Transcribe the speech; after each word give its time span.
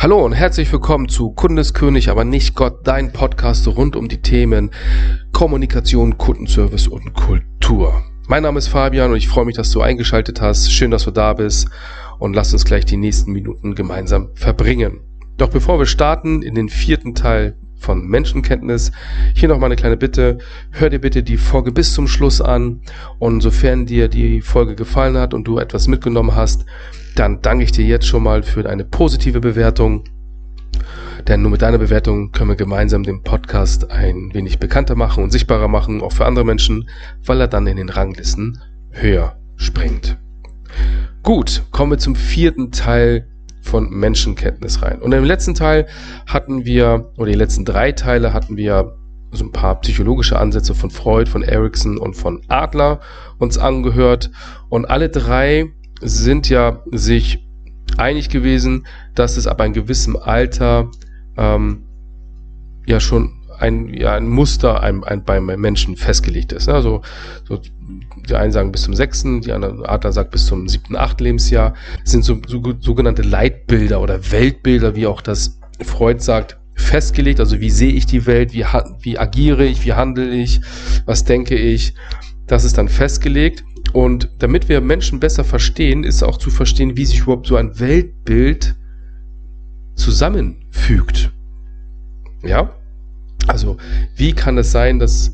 Hallo 0.00 0.24
und 0.24 0.32
herzlich 0.32 0.72
willkommen 0.72 1.08
zu 1.08 1.32
Kundeskönig, 1.32 2.08
aber 2.08 2.22
nicht 2.22 2.54
Gott, 2.54 2.86
dein 2.86 3.12
Podcast 3.12 3.66
rund 3.66 3.96
um 3.96 4.06
die 4.06 4.22
Themen 4.22 4.70
Kommunikation, 5.32 6.16
Kundenservice 6.16 6.86
und 6.86 7.14
Kultur. 7.14 8.04
Mein 8.28 8.44
Name 8.44 8.58
ist 8.58 8.68
Fabian 8.68 9.10
und 9.10 9.16
ich 9.16 9.26
freue 9.26 9.44
mich, 9.44 9.56
dass 9.56 9.72
du 9.72 9.80
eingeschaltet 9.80 10.40
hast. 10.40 10.70
Schön, 10.72 10.92
dass 10.92 11.02
du 11.02 11.10
da 11.10 11.32
bist 11.32 11.68
und 12.20 12.32
lass 12.32 12.52
uns 12.52 12.64
gleich 12.64 12.84
die 12.84 12.96
nächsten 12.96 13.32
Minuten 13.32 13.74
gemeinsam 13.74 14.28
verbringen. 14.34 15.00
Doch 15.36 15.50
bevor 15.50 15.80
wir 15.80 15.86
starten 15.86 16.42
in 16.42 16.54
den 16.54 16.68
vierten 16.68 17.16
Teil 17.16 17.58
von 17.78 18.06
Menschenkenntnis. 18.06 18.92
Hier 19.34 19.48
noch 19.48 19.58
mal 19.58 19.66
eine 19.66 19.76
kleine 19.76 19.96
Bitte. 19.96 20.38
Hör 20.70 20.90
dir 20.90 20.98
bitte 20.98 21.22
die 21.22 21.36
Folge 21.36 21.72
bis 21.72 21.94
zum 21.94 22.08
Schluss 22.08 22.40
an. 22.40 22.80
Und 23.18 23.40
sofern 23.40 23.86
dir 23.86 24.08
die 24.08 24.40
Folge 24.40 24.74
gefallen 24.74 25.16
hat 25.16 25.34
und 25.34 25.44
du 25.44 25.58
etwas 25.58 25.88
mitgenommen 25.88 26.34
hast, 26.34 26.64
dann 27.14 27.40
danke 27.42 27.64
ich 27.64 27.72
dir 27.72 27.84
jetzt 27.84 28.06
schon 28.06 28.22
mal 28.22 28.42
für 28.42 28.68
eine 28.68 28.84
positive 28.84 29.40
Bewertung. 29.40 30.04
Denn 31.26 31.42
nur 31.42 31.50
mit 31.50 31.62
deiner 31.62 31.78
Bewertung 31.78 32.32
können 32.32 32.50
wir 32.50 32.56
gemeinsam 32.56 33.02
den 33.02 33.22
Podcast 33.22 33.90
ein 33.90 34.30
wenig 34.32 34.58
bekannter 34.58 34.94
machen 34.94 35.24
und 35.24 35.30
sichtbarer 35.30 35.68
machen, 35.68 36.00
auch 36.00 36.12
für 36.12 36.26
andere 36.26 36.44
Menschen, 36.44 36.88
weil 37.24 37.40
er 37.40 37.48
dann 37.48 37.66
in 37.66 37.76
den 37.76 37.88
Ranglisten 37.88 38.60
höher 38.90 39.38
springt. 39.56 40.16
Gut, 41.22 41.64
kommen 41.70 41.92
wir 41.92 41.98
zum 41.98 42.14
vierten 42.14 42.70
Teil 42.70 43.28
von 43.68 43.90
Menschenkenntnis 43.90 44.82
rein. 44.82 45.00
Und 45.00 45.12
im 45.12 45.24
letzten 45.24 45.54
Teil 45.54 45.86
hatten 46.26 46.64
wir, 46.64 47.12
oder 47.16 47.30
die 47.30 47.38
letzten 47.38 47.64
drei 47.64 47.92
Teile 47.92 48.32
hatten 48.32 48.56
wir 48.56 48.96
so 49.30 49.44
ein 49.44 49.52
paar 49.52 49.80
psychologische 49.80 50.38
Ansätze 50.38 50.74
von 50.74 50.90
Freud, 50.90 51.30
von 51.30 51.42
Erickson 51.42 51.98
und 51.98 52.14
von 52.14 52.40
Adler 52.48 53.00
uns 53.38 53.58
angehört. 53.58 54.30
Und 54.70 54.86
alle 54.86 55.10
drei 55.10 55.66
sind 56.00 56.48
ja 56.48 56.82
sich 56.90 57.46
einig 57.96 58.30
gewesen, 58.30 58.86
dass 59.14 59.36
es 59.36 59.46
ab 59.46 59.60
einem 59.60 59.74
gewissen 59.74 60.16
Alter 60.16 60.90
ähm, 61.36 61.84
ja 62.86 63.00
schon 63.00 63.37
ein, 63.58 63.92
ja, 63.92 64.14
ein 64.14 64.28
Muster 64.28 64.82
ein, 64.82 65.04
ein, 65.04 65.24
beim 65.24 65.46
Menschen 65.46 65.96
festgelegt 65.96 66.52
ist. 66.52 66.68
Also 66.68 67.02
so, 67.44 67.60
die 68.28 68.34
einen 68.34 68.52
sagen 68.52 68.72
bis 68.72 68.82
zum 68.82 68.94
sechsten, 68.94 69.40
die 69.40 69.52
anderen 69.52 69.84
Adler 69.84 70.12
sagt 70.12 70.30
bis 70.30 70.46
zum 70.46 70.68
siebten, 70.68 70.96
achten 70.96 71.24
Lebensjahr. 71.24 71.74
Das 72.02 72.12
sind 72.12 72.24
so, 72.24 72.40
so 72.46 72.62
sogenannte 72.80 73.22
Leitbilder 73.22 74.00
oder 74.00 74.30
Weltbilder, 74.30 74.94
wie 74.94 75.06
auch 75.06 75.20
das 75.20 75.58
Freud 75.82 76.22
sagt, 76.22 76.58
festgelegt. 76.74 77.40
Also 77.40 77.60
wie 77.60 77.70
sehe 77.70 77.92
ich 77.92 78.06
die 78.06 78.26
Welt, 78.26 78.52
wie, 78.52 78.64
wie 79.00 79.18
agiere 79.18 79.64
ich, 79.64 79.84
wie 79.84 79.92
handle 79.92 80.28
ich, 80.30 80.60
was 81.04 81.24
denke 81.24 81.56
ich. 81.56 81.94
Das 82.46 82.64
ist 82.64 82.78
dann 82.78 82.88
festgelegt. 82.88 83.64
Und 83.92 84.30
damit 84.38 84.68
wir 84.68 84.80
Menschen 84.80 85.18
besser 85.18 85.44
verstehen, 85.44 86.04
ist 86.04 86.22
auch 86.22 86.36
zu 86.36 86.50
verstehen, 86.50 86.96
wie 86.96 87.06
sich 87.06 87.20
überhaupt 87.20 87.46
so 87.46 87.56
ein 87.56 87.78
Weltbild 87.80 88.76
zusammenfügt. 89.94 91.32
Ja? 92.42 92.77
Also, 93.46 93.76
wie 94.16 94.32
kann 94.32 94.58
es 94.58 94.72
sein, 94.72 94.98
dass 94.98 95.32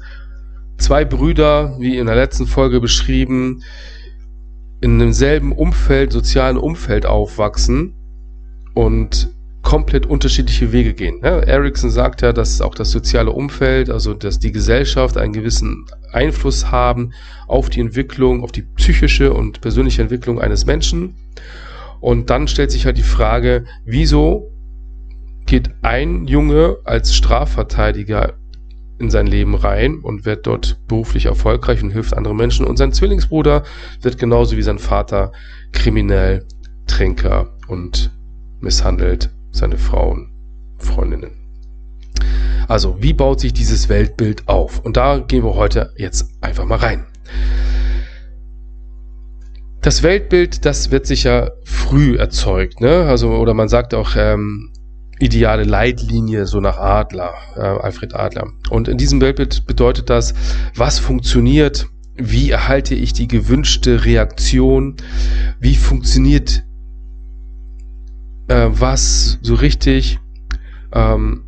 zwei 0.78 1.04
Brüder, 1.04 1.76
wie 1.78 1.98
in 1.98 2.06
der 2.06 2.16
letzten 2.16 2.46
Folge 2.46 2.80
beschrieben, 2.80 3.62
in 4.80 4.98
demselben 4.98 5.52
Umfeld, 5.52 6.12
sozialen 6.12 6.58
Umfeld 6.58 7.06
aufwachsen 7.06 7.94
und 8.74 9.34
komplett 9.62 10.04
unterschiedliche 10.04 10.72
Wege 10.72 10.92
gehen. 10.92 11.20
Ja, 11.22 11.38
Erickson 11.38 11.90
sagt 11.90 12.20
ja, 12.20 12.32
dass 12.32 12.60
auch 12.60 12.74
das 12.74 12.90
soziale 12.90 13.30
Umfeld, 13.30 13.88
also 13.88 14.12
dass 14.12 14.38
die 14.38 14.52
Gesellschaft 14.52 15.16
einen 15.16 15.32
gewissen 15.32 15.86
Einfluss 16.12 16.70
haben 16.70 17.12
auf 17.48 17.70
die 17.70 17.80
Entwicklung, 17.80 18.44
auf 18.44 18.52
die 18.52 18.62
psychische 18.62 19.32
und 19.32 19.62
persönliche 19.62 20.02
Entwicklung 20.02 20.38
eines 20.38 20.66
Menschen. 20.66 21.16
Und 22.00 22.28
dann 22.28 22.46
stellt 22.46 22.70
sich 22.70 22.84
halt 22.84 22.98
die 22.98 23.02
Frage, 23.02 23.64
wieso 23.86 24.53
geht 25.46 25.70
ein 25.82 26.26
Junge 26.26 26.78
als 26.84 27.14
Strafverteidiger 27.14 28.34
in 28.98 29.10
sein 29.10 29.26
Leben 29.26 29.54
rein 29.54 29.98
und 29.98 30.24
wird 30.24 30.46
dort 30.46 30.86
beruflich 30.86 31.26
erfolgreich 31.26 31.82
und 31.82 31.90
hilft 31.90 32.16
anderen 32.16 32.36
Menschen. 32.36 32.64
Und 32.64 32.76
sein 32.76 32.92
Zwillingsbruder 32.92 33.64
wird 34.00 34.18
genauso 34.18 34.56
wie 34.56 34.62
sein 34.62 34.78
Vater 34.78 35.32
kriminell, 35.72 36.46
Trinker 36.86 37.56
und 37.66 38.12
misshandelt 38.60 39.30
seine 39.50 39.78
Frauen, 39.78 40.32
Freundinnen. 40.78 41.32
Also, 42.68 43.02
wie 43.02 43.12
baut 43.12 43.40
sich 43.40 43.52
dieses 43.52 43.88
Weltbild 43.88 44.48
auf? 44.48 44.80
Und 44.80 44.96
da 44.96 45.18
gehen 45.18 45.44
wir 45.44 45.54
heute 45.54 45.92
jetzt 45.96 46.30
einfach 46.40 46.64
mal 46.64 46.78
rein. 46.78 47.06
Das 49.82 50.02
Weltbild, 50.02 50.64
das 50.64 50.90
wird 50.90 51.06
sicher 51.06 51.52
früh 51.64 52.16
erzeugt, 52.16 52.80
ne? 52.80 53.04
Also, 53.06 53.32
oder 53.32 53.52
man 53.52 53.68
sagt 53.68 53.92
auch, 53.92 54.16
ähm, 54.16 54.72
ideale 55.18 55.64
Leitlinie, 55.64 56.46
so 56.46 56.60
nach 56.60 56.78
Adler, 56.78 57.34
äh, 57.56 57.60
Alfred 57.60 58.14
Adler. 58.14 58.52
Und 58.70 58.88
in 58.88 58.98
diesem 58.98 59.20
Weltbild 59.20 59.66
bedeutet 59.66 60.10
das, 60.10 60.34
was 60.74 60.98
funktioniert, 60.98 61.86
wie 62.16 62.50
erhalte 62.50 62.94
ich 62.94 63.12
die 63.12 63.28
gewünschte 63.28 64.04
Reaktion, 64.04 64.96
wie 65.60 65.74
funktioniert 65.74 66.64
äh, 68.48 68.68
was 68.70 69.38
so 69.42 69.54
richtig 69.54 70.18
ähm, 70.92 71.44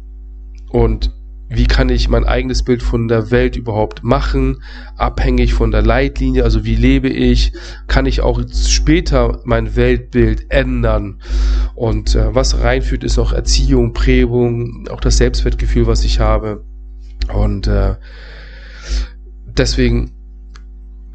und 0.70 1.12
wie 1.48 1.66
kann 1.66 1.88
ich 1.88 2.08
mein 2.08 2.24
eigenes 2.24 2.64
Bild 2.64 2.82
von 2.82 3.08
der 3.08 3.30
Welt 3.30 3.56
überhaupt 3.56 4.02
machen, 4.02 4.62
abhängig 4.96 5.54
von 5.54 5.70
der 5.70 5.82
Leitlinie, 5.82 6.44
also 6.44 6.64
wie 6.64 6.74
lebe 6.74 7.08
ich, 7.08 7.52
kann 7.86 8.06
ich 8.06 8.20
auch 8.20 8.40
später 8.52 9.40
mein 9.44 9.76
Weltbild 9.76 10.46
ändern 10.50 11.20
und 11.74 12.14
äh, 12.14 12.34
was 12.34 12.60
reinführt, 12.60 13.04
ist 13.04 13.18
auch 13.18 13.32
Erziehung, 13.32 13.92
Prägung, 13.92 14.88
auch 14.90 15.00
das 15.00 15.18
Selbstwertgefühl, 15.18 15.86
was 15.86 16.04
ich 16.04 16.18
habe 16.18 16.64
und 17.32 17.66
äh, 17.68 17.94
deswegen 19.46 20.12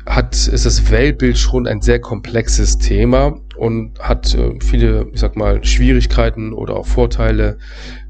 hat, 0.05 0.35
ist 0.47 0.65
das 0.65 0.89
Weltbild 0.89 1.37
schon 1.37 1.67
ein 1.67 1.81
sehr 1.81 1.99
komplexes 1.99 2.77
Thema 2.77 3.39
und 3.55 3.99
hat 3.99 4.33
äh, 4.33 4.55
viele, 4.59 5.07
ich 5.13 5.19
sag 5.19 5.35
mal, 5.35 5.63
Schwierigkeiten 5.63 6.53
oder 6.53 6.75
auch 6.75 6.87
Vorteile, 6.87 7.59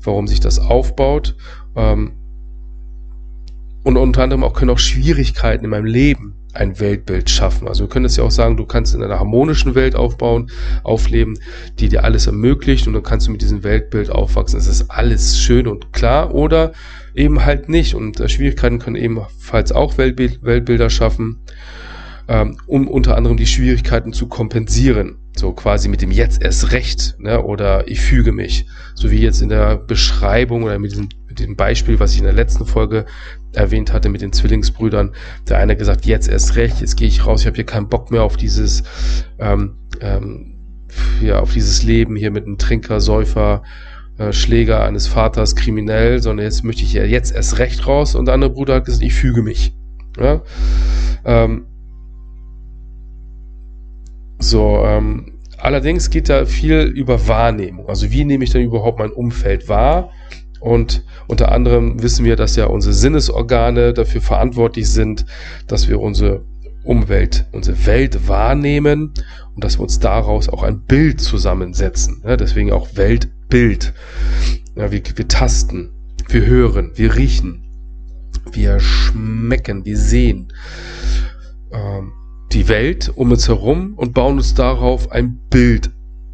warum 0.01 0.27
sich 0.27 0.39
das 0.39 0.59
aufbaut. 0.59 1.35
Ähm, 1.75 2.13
und 3.83 3.97
unter 3.97 4.23
anderem 4.23 4.43
auch 4.43 4.53
können 4.53 4.71
auch 4.71 4.79
Schwierigkeiten 4.79 5.65
in 5.65 5.71
meinem 5.71 5.85
Leben 5.85 6.35
ein 6.53 6.79
Weltbild 6.79 7.29
schaffen. 7.29 7.67
Also 7.67 7.85
wir 7.85 7.89
können 7.89 8.05
es 8.05 8.17
ja 8.17 8.23
auch 8.23 8.31
sagen, 8.31 8.57
du 8.57 8.65
kannst 8.65 8.93
in 8.93 9.01
einer 9.01 9.19
harmonischen 9.19 9.73
Welt 9.73 9.95
aufbauen, 9.95 10.51
aufleben, 10.83 11.39
die 11.79 11.89
dir 11.89 12.03
alles 12.03 12.27
ermöglicht 12.27 12.87
und 12.87 12.93
dann 12.93 13.03
kannst 13.03 13.27
du 13.27 13.31
mit 13.31 13.41
diesem 13.41 13.63
Weltbild 13.63 14.09
aufwachsen. 14.09 14.59
Es 14.59 14.67
ist 14.67 14.91
alles 14.91 15.39
schön 15.39 15.67
und 15.67 15.93
klar 15.93 16.35
oder 16.35 16.73
eben 17.15 17.45
halt 17.45 17.69
nicht. 17.69 17.95
Und 17.95 18.19
äh, 18.19 18.29
Schwierigkeiten 18.29 18.79
können 18.79 18.95
ebenfalls 18.95 19.71
auch 19.71 19.97
Weltbild, 19.97 20.43
Weltbilder 20.43 20.89
schaffen, 20.89 21.39
ähm, 22.27 22.57
um 22.67 22.87
unter 22.87 23.15
anderem 23.15 23.37
die 23.37 23.47
Schwierigkeiten 23.47 24.13
zu 24.13 24.27
kompensieren. 24.27 25.17
So 25.37 25.53
quasi 25.53 25.87
mit 25.87 26.01
dem 26.01 26.11
jetzt 26.11 26.41
erst 26.41 26.73
recht, 26.73 27.15
ne? 27.19 27.41
oder 27.41 27.87
ich 27.87 28.01
füge 28.01 28.33
mich. 28.33 28.65
So 28.95 29.09
wie 29.09 29.19
jetzt 29.19 29.41
in 29.41 29.49
der 29.49 29.77
Beschreibung 29.77 30.63
oder 30.63 30.77
mit 30.77 30.91
diesem, 30.91 31.07
dem 31.31 31.55
Beispiel, 31.55 31.99
was 31.99 32.13
ich 32.13 32.19
in 32.19 32.25
der 32.25 32.33
letzten 32.33 32.65
Folge 32.65 33.05
erwähnt 33.53 33.93
hatte 33.93 34.09
mit 34.09 34.21
den 34.21 34.33
Zwillingsbrüdern. 34.33 35.13
Der 35.47 35.57
eine 35.57 35.75
gesagt, 35.75 36.05
jetzt 36.05 36.29
erst 36.29 36.55
recht, 36.55 36.81
jetzt 36.81 36.97
gehe 36.97 37.07
ich 37.07 37.25
raus, 37.25 37.41
ich 37.41 37.47
habe 37.47 37.55
hier 37.55 37.65
keinen 37.65 37.89
Bock 37.89 38.11
mehr 38.11 38.23
auf 38.23 38.37
dieses, 38.37 38.83
ähm, 39.39 39.77
ähm, 39.99 40.55
ja, 41.21 41.39
auf 41.39 41.53
dieses 41.53 41.83
Leben 41.83 42.15
hier 42.15 42.31
mit 42.31 42.45
einem 42.45 42.57
Trinker, 42.57 42.99
Säufer, 42.99 43.63
äh, 44.17 44.33
Schläger 44.33 44.83
eines 44.83 45.07
Vaters, 45.07 45.55
kriminell, 45.55 46.21
sondern 46.21 46.45
jetzt 46.45 46.63
möchte 46.63 46.83
ich 46.83 46.93
ja 46.93 47.03
jetzt 47.03 47.33
erst 47.33 47.59
recht 47.59 47.87
raus. 47.87 48.15
Und 48.15 48.25
der 48.25 48.33
andere 48.35 48.51
Bruder 48.51 48.75
hat 48.75 48.85
gesagt, 48.85 49.03
ich 49.03 49.13
füge 49.13 49.41
mich. 49.41 49.73
Ja? 50.17 50.41
Ähm, 51.25 51.65
so, 54.39 54.83
ähm, 54.85 55.39
allerdings 55.57 56.09
geht 56.09 56.29
da 56.29 56.45
viel 56.45 56.81
über 56.81 57.27
Wahrnehmung. 57.27 57.87
Also 57.87 58.11
wie 58.11 58.25
nehme 58.25 58.43
ich 58.43 58.51
denn 58.51 58.63
überhaupt 58.63 58.99
mein 58.99 59.11
Umfeld 59.11 59.69
wahr? 59.69 60.11
Und 60.61 61.03
unter 61.27 61.51
anderem 61.51 62.01
wissen 62.03 62.23
wir, 62.23 62.35
dass 62.35 62.55
ja 62.55 62.67
unsere 62.67 62.93
Sinnesorgane 62.93 63.93
dafür 63.93 64.21
verantwortlich 64.21 64.87
sind, 64.89 65.25
dass 65.67 65.89
wir 65.89 65.99
unsere 65.99 66.45
Umwelt, 66.83 67.47
unsere 67.51 67.85
Welt 67.87 68.27
wahrnehmen 68.27 69.11
und 69.55 69.63
dass 69.63 69.79
wir 69.79 69.83
uns 69.83 69.99
daraus 69.99 70.49
auch 70.49 70.61
ein 70.61 70.81
Bild 70.81 71.19
zusammensetzen. 71.19 72.21
Ja, 72.23 72.37
deswegen 72.37 72.71
auch 72.71 72.95
Weltbild. 72.95 73.93
Ja, 74.75 74.91
wir, 74.91 75.01
wir 75.15 75.27
tasten, 75.27 75.93
wir 76.29 76.45
hören, 76.45 76.91
wir 76.93 77.15
riechen, 77.15 77.63
wir 78.51 78.79
schmecken, 78.79 79.83
wir 79.83 79.97
sehen 79.97 80.53
ähm, 81.71 82.13
die 82.51 82.67
Welt 82.67 83.11
um 83.15 83.31
uns 83.31 83.47
herum 83.47 83.95
und 83.95 84.13
bauen 84.13 84.37
uns 84.37 84.53
darauf 84.53 85.11
ein 85.11 85.39
Bild 85.49 85.89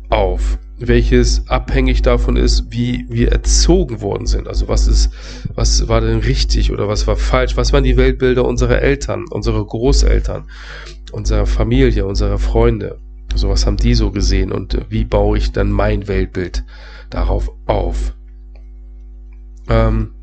auf 0.10 0.60
welches 0.80 1.48
abhängig 1.48 2.02
davon 2.04 2.36
ist, 2.36 2.72
wie 2.72 3.06
wir 3.10 3.32
erzogen 3.32 4.02
worden 4.02 4.28
sind. 4.28 4.48
Also 4.48 4.68
was 4.68 4.88
ist, 4.88 5.12
was 5.56 5.88
war 5.88 6.02
denn 6.02 6.20
richtig 6.20 6.72
oder 6.72 6.88
was 6.88 7.08
war 7.08 7.16
falsch? 7.16 7.58
Was 7.58 7.74
waren 7.74 7.84
die 7.84 7.98
Weltbilder 7.98 8.46
unserer 8.46 8.82
Eltern, 8.82 9.26
unserer 9.30 9.66
Großeltern, 9.66 10.46
unserer 11.12 11.48
Familie, 11.48 12.06
unserer 12.06 12.38
Freunde? 12.38 13.00
Also 13.34 13.50
was 13.50 13.66
haben 13.66 13.78
die 13.78 13.96
so 13.96 14.12
gesehen 14.12 14.52
und 14.52 14.78
wie 14.90 15.04
baue 15.04 15.38
ich 15.38 15.52
dann 15.52 15.72
mein 15.72 16.08
Weltbild 16.08 16.64
darauf 17.10 17.52
auf? 17.66 18.14
Ähm, 19.70 20.14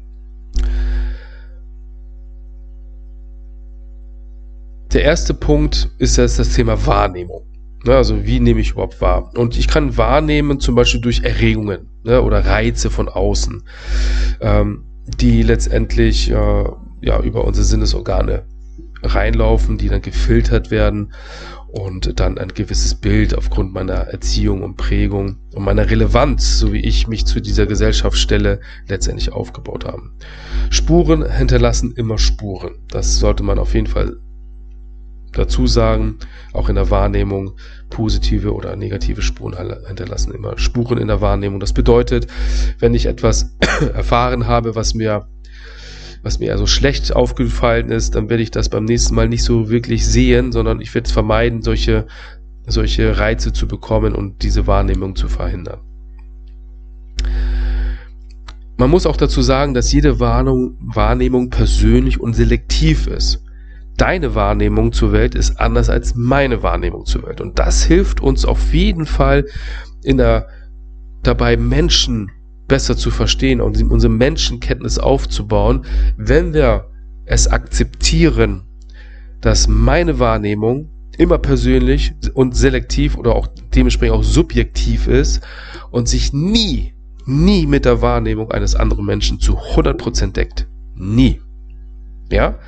der 4.92 5.02
erste 5.02 5.34
Punkt 5.34 5.90
ist 5.98 6.16
jetzt 6.16 6.38
das 6.38 6.54
Thema 6.54 6.86
Wahrnehmung. 6.86 7.42
Ne, 7.84 7.94
also 7.96 8.24
wie 8.24 8.40
nehme 8.40 8.60
ich 8.60 8.70
überhaupt 8.70 9.00
wahr? 9.00 9.30
Und 9.36 9.58
ich 9.58 9.68
kann 9.68 9.96
wahrnehmen 9.96 10.58
zum 10.58 10.74
Beispiel 10.74 11.00
durch 11.00 11.22
Erregungen 11.22 11.90
ne, 12.02 12.22
oder 12.22 12.44
Reize 12.46 12.90
von 12.90 13.08
außen, 13.08 13.62
ähm, 14.40 14.84
die 15.20 15.42
letztendlich 15.42 16.30
äh, 16.30 16.64
ja 17.02 17.20
über 17.22 17.44
unsere 17.44 17.64
Sinnesorgane 17.64 18.46
reinlaufen, 19.02 19.76
die 19.76 19.88
dann 19.88 20.00
gefiltert 20.00 20.70
werden 20.70 21.12
und 21.74 22.20
dann 22.20 22.38
ein 22.38 22.48
gewisses 22.48 22.94
Bild 22.94 23.36
aufgrund 23.36 23.74
meiner 23.74 23.94
Erziehung 23.94 24.62
und 24.62 24.76
Prägung 24.76 25.36
und 25.54 25.64
meiner 25.64 25.90
Relevanz, 25.90 26.58
so 26.58 26.72
wie 26.72 26.80
ich 26.80 27.08
mich 27.08 27.26
zu 27.26 27.40
dieser 27.40 27.66
Gesellschaft 27.66 28.16
stelle, 28.16 28.60
letztendlich 28.86 29.32
aufgebaut 29.32 29.84
haben. 29.84 30.12
Spuren 30.70 31.28
hinterlassen 31.30 31.92
immer 31.96 32.16
Spuren. 32.16 32.76
Das 32.88 33.18
sollte 33.18 33.42
man 33.42 33.58
auf 33.58 33.74
jeden 33.74 33.88
Fall 33.88 34.16
dazu 35.34 35.66
sagen, 35.66 36.16
auch 36.52 36.68
in 36.68 36.74
der 36.74 36.90
Wahrnehmung 36.90 37.52
positive 37.90 38.54
oder 38.54 38.76
negative 38.76 39.22
Spuren 39.22 39.54
hinterlassen 39.86 40.32
immer 40.32 40.58
Spuren 40.58 40.98
in 40.98 41.08
der 41.08 41.20
Wahrnehmung. 41.20 41.60
Das 41.60 41.72
bedeutet, 41.72 42.26
wenn 42.78 42.94
ich 42.94 43.06
etwas 43.06 43.56
erfahren 43.94 44.46
habe, 44.46 44.74
was 44.74 44.94
mir 44.94 45.26
was 46.22 46.38
mir 46.38 46.52
also 46.52 46.66
schlecht 46.66 47.14
aufgefallen 47.14 47.90
ist, 47.90 48.14
dann 48.14 48.30
werde 48.30 48.42
ich 48.42 48.50
das 48.50 48.70
beim 48.70 48.86
nächsten 48.86 49.14
Mal 49.14 49.28
nicht 49.28 49.44
so 49.44 49.68
wirklich 49.68 50.06
sehen, 50.06 50.52
sondern 50.52 50.80
ich 50.80 50.94
werde 50.94 51.04
es 51.04 51.12
vermeiden, 51.12 51.60
solche, 51.60 52.06
solche 52.66 53.18
Reize 53.18 53.52
zu 53.52 53.68
bekommen 53.68 54.14
und 54.14 54.42
diese 54.42 54.66
Wahrnehmung 54.66 55.16
zu 55.16 55.28
verhindern. 55.28 55.80
Man 58.78 58.88
muss 58.88 59.04
auch 59.04 59.18
dazu 59.18 59.42
sagen, 59.42 59.74
dass 59.74 59.92
jede 59.92 60.18
Warnung, 60.18 60.78
Wahrnehmung 60.80 61.50
persönlich 61.50 62.18
und 62.18 62.32
selektiv 62.32 63.06
ist 63.06 63.43
deine 63.96 64.34
Wahrnehmung 64.34 64.92
zur 64.92 65.12
Welt 65.12 65.34
ist 65.34 65.60
anders 65.60 65.88
als 65.88 66.14
meine 66.14 66.62
Wahrnehmung 66.62 67.06
zur 67.06 67.24
Welt. 67.26 67.40
Und 67.40 67.58
das 67.58 67.84
hilft 67.84 68.20
uns 68.20 68.44
auf 68.44 68.72
jeden 68.72 69.06
Fall 69.06 69.46
in 70.02 70.18
der, 70.18 70.48
dabei 71.22 71.56
Menschen 71.56 72.30
besser 72.66 72.96
zu 72.96 73.10
verstehen 73.10 73.60
und 73.60 73.80
unsere 73.82 74.12
Menschenkenntnis 74.12 74.98
aufzubauen, 74.98 75.84
wenn 76.16 76.54
wir 76.54 76.90
es 77.26 77.46
akzeptieren, 77.48 78.66
dass 79.40 79.68
meine 79.68 80.18
Wahrnehmung 80.18 80.90
immer 81.18 81.38
persönlich 81.38 82.12
und 82.34 82.56
selektiv 82.56 83.16
oder 83.16 83.36
auch 83.36 83.46
dementsprechend 83.74 84.16
auch 84.16 84.24
subjektiv 84.24 85.06
ist 85.06 85.46
und 85.90 86.08
sich 86.08 86.32
nie, 86.32 86.94
nie 87.26 87.66
mit 87.66 87.84
der 87.84 88.02
Wahrnehmung 88.02 88.50
eines 88.50 88.74
anderen 88.74 89.04
Menschen 89.04 89.38
zu 89.38 89.58
100% 89.58 90.32
deckt. 90.32 90.66
Nie. 90.94 91.40
Ja? 92.30 92.58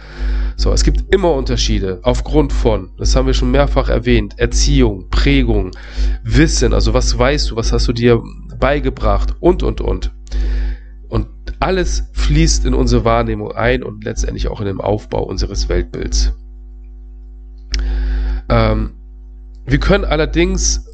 So, 0.57 0.73
es 0.73 0.85
gibt 0.85 1.15
immer 1.15 1.33
Unterschiede 1.35 2.01
aufgrund 2.03 2.53
von, 2.53 2.91
das 2.99 3.15
haben 3.15 3.27
wir 3.27 3.35
schon 3.35 3.51
mehrfach 3.51 3.89
erwähnt, 3.89 4.39
Erziehung, 4.39 5.09
Prägung, 5.11 5.73
Wissen, 6.23 6.73
also 6.73 6.95
was 6.95 7.19
weißt 7.19 7.51
du, 7.51 7.57
was 7.57 7.73
hast 7.73 7.87
du 7.89 7.93
dir 7.93 8.23
beigebracht 8.59 9.35
und, 9.41 9.63
und, 9.63 9.81
und. 9.81 10.13
Und 11.09 11.29
alles 11.61 12.11
fließt 12.13 12.65
in 12.65 12.75
unsere 12.75 13.05
Wahrnehmung 13.05 13.53
ein 13.53 13.83
und 13.83 14.05
letztendlich 14.05 14.49
auch 14.49 14.61
in 14.61 14.67
den 14.67 14.81
Aufbau 14.81 15.23
unseres 15.23 15.69
Weltbilds. 15.69 16.33
Ähm, 18.49 18.95
wir 19.67 19.79
können 19.79 20.05
allerdings 20.05 20.87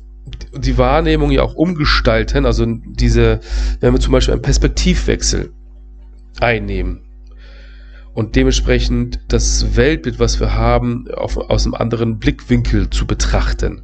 die 0.56 0.76
Wahrnehmung 0.78 1.30
ja 1.30 1.42
auch 1.42 1.54
umgestalten, 1.54 2.46
also 2.46 2.66
diese, 2.66 3.40
wenn 3.80 3.92
wir 3.92 4.00
zum 4.00 4.12
Beispiel 4.12 4.32
einen 4.32 4.42
Perspektivwechsel 4.42 5.52
einnehmen, 6.40 7.02
und 8.14 8.36
dementsprechend 8.36 9.20
das 9.28 9.76
Weltbild, 9.76 10.18
was 10.18 10.40
wir 10.40 10.54
haben, 10.54 11.06
auf, 11.14 11.36
aus 11.36 11.64
einem 11.64 11.74
anderen 11.74 12.18
Blickwinkel 12.18 12.90
zu 12.90 13.06
betrachten. 13.06 13.82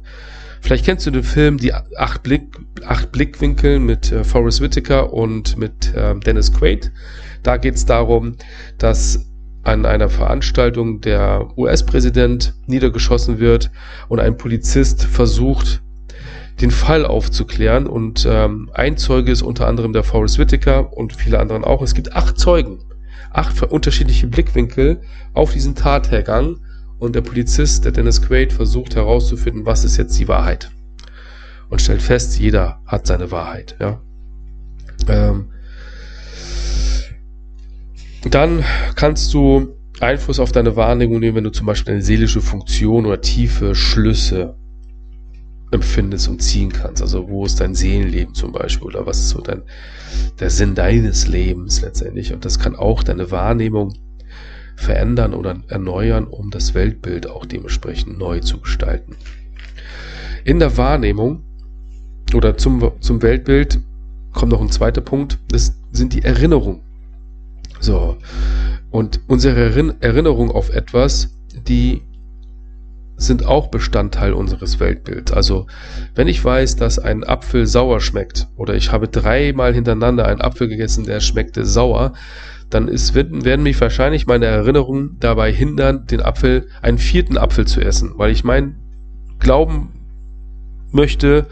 Vielleicht 0.61 0.85
kennst 0.85 1.07
du 1.07 1.11
den 1.11 1.23
Film 1.23 1.57
Die 1.57 1.73
acht, 1.73 2.21
Blick, 2.23 2.57
acht 2.85 3.11
Blickwinkel 3.11 3.79
mit 3.79 4.11
äh, 4.11 4.23
Forrest 4.23 4.61
Whitaker 4.61 5.13
und 5.13 5.57
mit 5.57 5.93
äh, 5.95 6.15
Dennis 6.19 6.53
Quaid. 6.53 6.91
Da 7.43 7.57
geht 7.57 7.75
es 7.75 7.85
darum, 7.85 8.35
dass 8.77 9.25
an 9.63 9.85
einer 9.85 10.09
Veranstaltung 10.09 11.01
der 11.01 11.47
US-Präsident 11.57 12.53
niedergeschossen 12.67 13.39
wird 13.39 13.71
und 14.09 14.19
ein 14.19 14.37
Polizist 14.37 15.03
versucht, 15.03 15.81
den 16.61 16.71
Fall 16.71 17.05
aufzuklären. 17.05 17.87
Und 17.87 18.27
ähm, 18.29 18.69
ein 18.73 18.97
Zeuge 18.97 19.31
ist 19.31 19.41
unter 19.41 19.67
anderem 19.67 19.93
der 19.93 20.03
Forrest 20.03 20.39
Whitaker 20.39 20.91
und 20.95 21.13
viele 21.13 21.39
anderen 21.39 21.63
auch. 21.63 21.81
Es 21.81 21.93
gibt 21.93 22.13
acht 22.13 22.37
Zeugen 22.37 22.79
acht 23.31 23.61
unterschiedliche 23.63 24.27
Blickwinkel 24.27 25.01
auf 25.33 25.53
diesen 25.53 25.75
Tathergang 25.75 26.57
und 26.97 27.15
der 27.15 27.21
Polizist, 27.21 27.85
der 27.85 27.91
Dennis 27.91 28.21
Quaid, 28.21 28.53
versucht 28.53 28.95
herauszufinden, 28.95 29.65
was 29.65 29.85
ist 29.85 29.97
jetzt 29.97 30.19
die 30.19 30.27
Wahrheit. 30.27 30.71
Und 31.69 31.81
stellt 31.81 32.01
fest, 32.01 32.39
jeder 32.39 32.81
hat 32.85 33.07
seine 33.07 33.31
Wahrheit. 33.31 33.75
Ja. 33.79 34.01
Ähm, 35.07 35.51
dann 38.29 38.63
kannst 38.95 39.33
du 39.33 39.75
Einfluss 39.99 40.39
auf 40.39 40.51
deine 40.51 40.75
Wahrnehmung 40.75 41.19
nehmen, 41.19 41.37
wenn 41.37 41.43
du 41.43 41.51
zum 41.51 41.65
Beispiel 41.65 41.93
eine 41.93 42.01
seelische 42.01 42.41
Funktion 42.41 43.05
oder 43.05 43.21
tiefe 43.21 43.75
Schlüsse 43.75 44.55
empfindest 45.71 46.27
und 46.27 46.41
ziehen 46.41 46.71
kannst. 46.71 47.01
Also 47.01 47.29
wo 47.29 47.45
ist 47.45 47.59
dein 47.59 47.75
Seelenleben 47.75 48.33
zum 48.33 48.51
Beispiel 48.51 48.87
oder 48.87 49.05
was 49.05 49.19
ist 49.19 49.29
so 49.29 49.41
dein, 49.41 49.61
der 50.39 50.49
Sinn 50.49 50.75
deines 50.75 51.27
Lebens 51.27 51.81
letztendlich. 51.81 52.33
Und 52.33 52.45
das 52.45 52.59
kann 52.59 52.75
auch 52.75 53.03
deine 53.03 53.31
Wahrnehmung 53.31 53.93
verändern 54.75 55.33
oder 55.33 55.61
erneuern, 55.67 56.25
um 56.25 56.51
das 56.51 56.73
Weltbild 56.73 57.29
auch 57.29 57.45
dementsprechend 57.45 58.17
neu 58.17 58.39
zu 58.39 58.59
gestalten. 58.59 59.15
In 60.45 60.59
der 60.59 60.77
Wahrnehmung 60.77 61.43
oder 62.33 62.57
zum, 62.57 62.91
zum 63.01 63.21
Weltbild 63.21 63.79
kommt 64.33 64.51
noch 64.51 64.61
ein 64.61 64.71
zweiter 64.71 65.01
Punkt, 65.01 65.37
das 65.49 65.75
sind 65.91 66.13
die 66.13 66.23
Erinnerungen. 66.23 66.81
So. 67.79 68.17
Und 68.89 69.21
unsere 69.27 69.95
Erinnerung 69.99 70.51
auf 70.51 70.69
etwas, 70.69 71.35
die 71.67 72.01
sind 73.19 73.45
auch 73.45 73.67
Bestandteil 73.67 74.33
unseres 74.33 74.79
Weltbilds. 74.79 75.31
Also 75.31 75.67
wenn 76.15 76.27
ich 76.27 76.43
weiß, 76.43 76.77
dass 76.77 76.99
ein 76.99 77.23
Apfel 77.23 77.67
sauer 77.67 77.99
schmeckt 77.99 78.47
oder 78.55 78.75
ich 78.75 78.91
habe 78.91 79.07
dreimal 79.07 79.73
hintereinander 79.73 80.25
einen 80.25 80.41
Apfel 80.41 80.67
gegessen, 80.67 81.05
der 81.05 81.19
schmeckte 81.19 81.65
sauer, 81.65 82.13
dann 82.69 82.87
ist, 82.87 83.15
werden 83.15 83.63
mich 83.63 83.79
wahrscheinlich 83.81 84.27
meine 84.27 84.45
Erinnerungen 84.45 85.17
dabei 85.19 85.51
hindern, 85.51 86.05
den 86.05 86.21
Apfel, 86.21 86.67
einen 86.81 86.97
vierten 86.97 87.37
Apfel 87.37 87.67
zu 87.67 87.81
essen, 87.81 88.13
weil 88.15 88.31
ich 88.31 88.43
mein 88.43 88.75
Glauben 89.39 89.93
möchte 90.91 91.47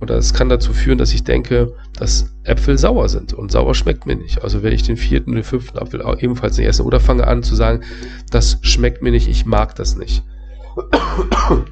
oder 0.00 0.16
es 0.16 0.32
kann 0.32 0.48
dazu 0.48 0.72
führen, 0.72 0.98
dass 0.98 1.12
ich 1.12 1.24
denke, 1.24 1.74
dass 1.98 2.34
Äpfel 2.44 2.78
sauer 2.78 3.08
sind 3.08 3.34
und 3.34 3.52
sauer 3.52 3.74
schmeckt 3.74 4.06
mir 4.06 4.16
nicht. 4.16 4.42
Also 4.42 4.62
werde 4.62 4.74
ich 4.74 4.82
den 4.82 4.96
vierten 4.96 5.32
oder 5.32 5.42
fünften 5.42 5.78
Apfel 5.78 6.02
ebenfalls 6.20 6.56
nicht 6.56 6.66
essen 6.66 6.86
oder 6.86 7.00
fange 7.00 7.26
an 7.26 7.42
zu 7.42 7.54
sagen, 7.54 7.82
das 8.30 8.58
schmeckt 8.62 9.02
mir 9.02 9.10
nicht, 9.10 9.28
ich 9.28 9.44
mag 9.44 9.74
das 9.74 9.96
nicht. 9.96 10.22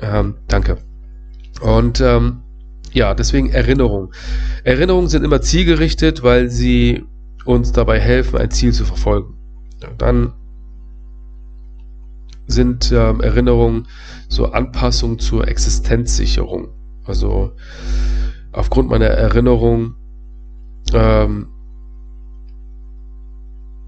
ähm, 0.00 0.34
danke. 0.48 0.78
Und 1.60 2.00
ähm, 2.00 2.42
ja, 2.92 3.14
deswegen 3.14 3.50
Erinnerung. 3.50 4.12
Erinnerungen 4.64 5.08
sind 5.08 5.24
immer 5.24 5.40
zielgerichtet, 5.40 6.22
weil 6.22 6.50
sie 6.50 7.04
uns 7.44 7.72
dabei 7.72 7.98
helfen, 8.00 8.38
ein 8.38 8.50
Ziel 8.50 8.72
zu 8.72 8.84
verfolgen. 8.84 9.34
Dann 9.98 10.32
sind 12.46 12.92
ähm, 12.92 13.20
Erinnerungen 13.20 13.88
so 14.28 14.46
Anpassungen 14.46 15.18
zur 15.18 15.48
Existenzsicherung. 15.48 16.68
Also 17.04 17.52
aufgrund 18.52 18.90
meiner 18.90 19.06
Erinnerung 19.06 19.94
ähm, 20.92 21.48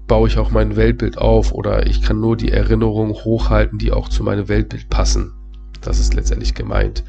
baue 0.07 0.27
ich 0.27 0.37
auch 0.37 0.51
mein 0.51 0.75
Weltbild 0.75 1.17
auf 1.17 1.51
oder 1.51 1.87
ich 1.87 2.01
kann 2.01 2.19
nur 2.19 2.37
die 2.37 2.51
Erinnerungen 2.51 3.13
hochhalten, 3.13 3.79
die 3.79 3.91
auch 3.91 4.09
zu 4.09 4.23
meinem 4.23 4.47
Weltbild 4.47 4.89
passen. 4.89 5.33
Das 5.81 5.99
ist 5.99 6.13
letztendlich 6.13 6.53
gemeint. 6.53 7.03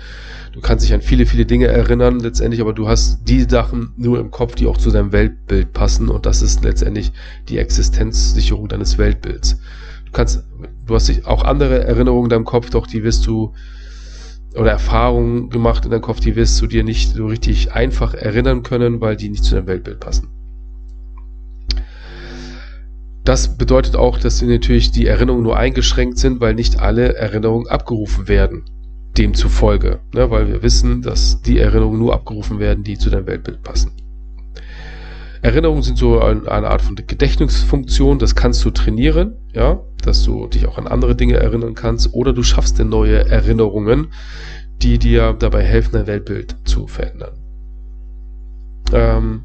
Du 0.52 0.60
kannst 0.60 0.84
dich 0.84 0.94
an 0.94 1.02
viele, 1.02 1.26
viele 1.26 1.46
Dinge 1.46 1.66
erinnern 1.66 2.20
letztendlich, 2.20 2.60
aber 2.60 2.72
du 2.72 2.88
hast 2.88 3.28
die 3.28 3.42
Sachen 3.42 3.92
nur 3.96 4.18
im 4.18 4.30
Kopf, 4.30 4.54
die 4.54 4.66
auch 4.66 4.78
zu 4.78 4.90
deinem 4.90 5.12
Weltbild 5.12 5.72
passen 5.72 6.08
und 6.08 6.26
das 6.26 6.42
ist 6.42 6.64
letztendlich 6.64 7.12
die 7.48 7.58
Existenzsicherung 7.58 8.68
deines 8.68 8.96
Weltbilds. 8.96 9.58
Du 10.06 10.12
kannst, 10.12 10.44
du 10.86 10.94
hast 10.94 11.26
auch 11.26 11.44
andere 11.44 11.84
Erinnerungen 11.84 12.26
in 12.26 12.30
deinem 12.30 12.44
Kopf, 12.44 12.70
doch 12.70 12.86
die 12.86 13.02
wirst 13.02 13.26
du 13.26 13.52
oder 14.54 14.70
Erfahrungen 14.70 15.50
gemacht 15.50 15.84
in 15.84 15.90
deinem 15.90 16.00
Kopf, 16.02 16.20
die 16.20 16.36
wirst 16.36 16.60
du 16.60 16.66
dir 16.66 16.82
nicht 16.82 17.14
so 17.14 17.26
richtig 17.26 17.72
einfach 17.72 18.14
erinnern 18.14 18.62
können, 18.62 19.00
weil 19.00 19.16
die 19.16 19.28
nicht 19.28 19.44
zu 19.44 19.54
deinem 19.54 19.66
Weltbild 19.66 20.00
passen. 20.00 20.28
Das 23.26 23.58
bedeutet 23.58 23.96
auch, 23.96 24.18
dass 24.18 24.40
natürlich 24.40 24.92
die 24.92 25.06
Erinnerungen 25.06 25.42
nur 25.42 25.56
eingeschränkt 25.56 26.16
sind, 26.16 26.40
weil 26.40 26.54
nicht 26.54 26.78
alle 26.78 27.16
Erinnerungen 27.16 27.66
abgerufen 27.66 28.28
werden. 28.28 28.64
demzufolge, 29.18 30.00
ne, 30.14 30.30
weil 30.30 30.46
wir 30.46 30.62
wissen, 30.62 31.00
dass 31.02 31.40
die 31.40 31.58
Erinnerungen 31.58 31.98
nur 31.98 32.12
abgerufen 32.12 32.58
werden, 32.58 32.84
die 32.84 32.98
zu 32.98 33.08
deinem 33.08 33.26
Weltbild 33.26 33.62
passen. 33.62 33.92
Erinnerungen 35.40 35.82
sind 35.82 35.96
so 35.96 36.20
eine, 36.20 36.46
Art 36.48 36.82
von 36.82 36.96
Gedächtnisfunktion, 36.96 38.18
das 38.18 38.34
kannst 38.34 38.62
du 38.64 38.70
trainieren, 38.70 39.36
ja, 39.54 39.80
dass 40.02 40.22
du 40.22 40.46
dich 40.48 40.68
auch 40.68 40.76
an 40.76 40.86
andere 40.86 41.16
Dinge 41.16 41.36
erinnern 41.36 41.74
kannst, 41.74 42.12
oder 42.12 42.34
du 42.34 42.42
schaffst 42.42 42.78
dir 42.78 42.84
neue 42.84 43.26
Erinnerungen, 43.26 44.08
die 44.82 44.98
dir 44.98 45.32
dabei 45.32 45.64
helfen, 45.64 45.92
dein 45.94 46.06
Weltbild 46.06 46.56
zu 46.64 46.86
verändern. 46.86 47.38
Ähm 48.92 49.42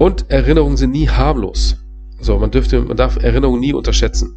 und 0.00 0.30
Erinnerungen 0.30 0.78
sind 0.78 0.92
nie 0.92 1.10
harmlos. 1.10 1.76
So, 2.20 2.38
man 2.38 2.50
dürfte, 2.50 2.80
man 2.80 2.96
darf 2.96 3.22
Erinnerungen 3.22 3.60
nie 3.60 3.74
unterschätzen. 3.74 4.34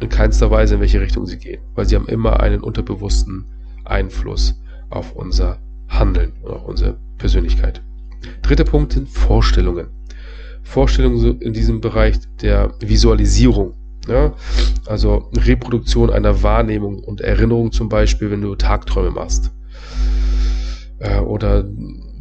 In 0.00 0.08
keinster 0.08 0.50
Weise, 0.50 0.76
in 0.76 0.80
welche 0.80 0.98
Richtung 0.98 1.26
sie 1.26 1.36
gehen. 1.36 1.60
Weil 1.74 1.84
sie 1.84 1.94
haben 1.94 2.08
immer 2.08 2.40
einen 2.40 2.62
unterbewussten 2.62 3.44
Einfluss 3.84 4.58
auf 4.88 5.14
unser 5.14 5.58
Handeln 5.88 6.32
und 6.42 6.52
auf 6.52 6.64
unsere 6.64 6.96
Persönlichkeit. 7.18 7.82
Dritter 8.40 8.64
Punkt 8.64 8.94
sind 8.94 9.10
Vorstellungen. 9.10 9.88
Vorstellungen 10.62 11.38
in 11.42 11.52
diesem 11.52 11.82
Bereich 11.82 12.16
der 12.40 12.72
Visualisierung. 12.80 13.74
Ja? 14.08 14.32
Also 14.86 15.28
Reproduktion 15.36 16.08
einer 16.08 16.42
Wahrnehmung 16.42 17.04
und 17.04 17.20
Erinnerung 17.20 17.72
zum 17.72 17.90
Beispiel, 17.90 18.30
wenn 18.30 18.40
du 18.40 18.54
Tagträume 18.54 19.10
machst. 19.10 19.50
Äh, 20.98 21.20
oder 21.20 21.62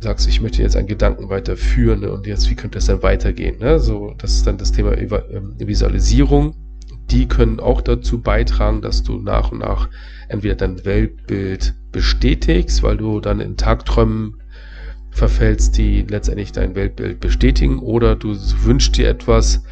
sagst, 0.03 0.27
ich 0.27 0.41
möchte 0.41 0.61
jetzt 0.61 0.75
einen 0.75 0.87
Gedanken 0.87 1.29
weiterführen 1.29 2.01
ne? 2.01 2.11
und 2.11 2.27
jetzt, 2.27 2.49
wie 2.49 2.55
könnte 2.55 2.77
es 2.77 2.85
dann 2.85 3.01
weitergehen? 3.01 3.57
Ne? 3.59 3.79
So, 3.79 4.13
das 4.17 4.33
ist 4.33 4.45
dann 4.47 4.57
das 4.57 4.71
Thema 4.71 4.95
ähm, 4.97 5.55
Visualisierung. 5.57 6.55
Die 7.09 7.27
können 7.27 7.59
auch 7.59 7.81
dazu 7.81 8.21
beitragen, 8.21 8.81
dass 8.81 9.03
du 9.03 9.19
nach 9.19 9.51
und 9.51 9.59
nach 9.59 9.89
entweder 10.27 10.55
dein 10.55 10.85
Weltbild 10.85 11.73
bestätigst, 11.91 12.83
weil 12.83 12.97
du 12.97 13.19
dann 13.19 13.39
in 13.39 13.57
Tagträumen 13.57 14.41
verfällst, 15.11 15.77
die 15.77 16.01
letztendlich 16.01 16.51
dein 16.51 16.75
Weltbild 16.75 17.19
bestätigen, 17.19 17.79
oder 17.79 18.15
du 18.15 18.35
wünschst 18.63 18.97
dir 18.97 19.09
etwas, 19.09 19.63